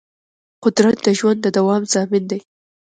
قدرت 0.63 0.97
د 1.05 1.07
ژوند 1.19 1.39
د 1.41 1.47
دوام 1.57 1.83
ضامن 1.93 2.23
دی. 2.31 2.39